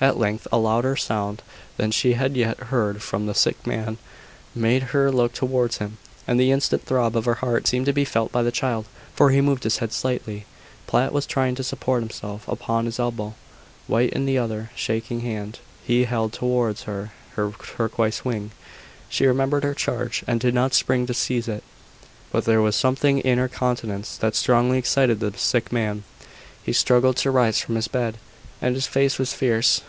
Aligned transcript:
At 0.00 0.16
length 0.16 0.46
a 0.52 0.58
louder 0.58 0.94
sound 0.94 1.42
than 1.76 1.90
she 1.90 2.12
had 2.12 2.36
yet 2.36 2.56
heard 2.70 3.02
from 3.02 3.26
the 3.26 3.34
sick 3.34 3.66
man, 3.66 3.98
made 4.54 4.94
her 4.94 5.10
look 5.10 5.32
towards 5.32 5.78
him; 5.78 5.98
and 6.24 6.38
the 6.38 6.52
instant 6.52 6.86
throb 6.86 7.16
of 7.16 7.24
her 7.24 7.34
heart 7.42 7.66
seemed 7.66 7.86
to 7.86 7.92
be 7.92 8.04
felt 8.04 8.30
by 8.30 8.44
the 8.44 8.52
child, 8.52 8.86
for 9.16 9.30
he 9.30 9.40
moved 9.40 9.64
his 9.64 9.78
head 9.78 9.92
slightly. 9.92 10.46
Platt 10.86 11.12
was 11.12 11.26
trying 11.26 11.56
to 11.56 11.64
support 11.64 12.00
himself 12.00 12.46
upon 12.46 12.84
his 12.86 13.00
elbow, 13.00 13.34
while 13.88 14.08
in 14.08 14.24
the 14.24 14.38
other 14.38 14.70
shaking 14.76 15.22
hand, 15.22 15.58
he 15.84 16.04
held 16.04 16.32
towards 16.32 16.84
her 16.84 17.10
her 17.30 17.50
turquoise 17.50 18.22
ring. 18.24 18.52
She 19.08 19.26
remembered 19.26 19.64
her 19.64 19.74
charge, 19.74 20.22
and 20.28 20.38
did 20.38 20.54
not 20.54 20.74
spring 20.74 21.06
to 21.08 21.12
seize 21.14 21.48
it; 21.48 21.64
but 22.30 22.44
there 22.44 22.62
was 22.62 22.76
something 22.76 23.18
in 23.18 23.38
her 23.38 23.48
countenance 23.48 24.16
that 24.18 24.36
strongly 24.36 24.78
excited 24.78 25.18
the 25.18 25.36
sick 25.36 25.72
man. 25.72 26.04
He 26.62 26.72
struggled 26.72 27.16
to 27.16 27.32
rise 27.32 27.58
from 27.60 27.74
his 27.74 27.88
bed, 27.88 28.18
and 28.62 28.76
his 28.76 28.86
face 28.86 29.18
was 29.18 29.32
fierce. 29.34 29.74